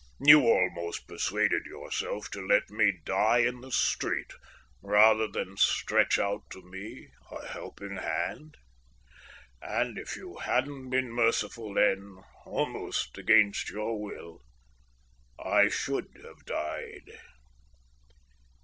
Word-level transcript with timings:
You 0.19 0.41
almost 0.47 1.07
persuaded 1.07 1.67
yourself 1.67 2.27
to 2.31 2.41
let 2.43 2.71
me 2.71 2.91
die 3.05 3.37
in 3.41 3.61
the 3.61 3.71
street 3.71 4.33
rather 4.81 5.27
than 5.27 5.57
stretch 5.57 6.17
out 6.17 6.49
to 6.53 6.63
me 6.63 7.09
a 7.29 7.45
helping 7.45 7.97
hand. 7.97 8.57
And 9.61 9.99
if 9.99 10.15
you 10.15 10.37
hadn't 10.37 10.89
been 10.89 11.11
merciful 11.11 11.75
then, 11.75 12.17
almost 12.47 13.15
against 13.19 13.69
your 13.69 14.01
will, 14.01 14.41
I 15.37 15.69
should 15.69 16.09
have 16.23 16.45
died." 16.45 17.05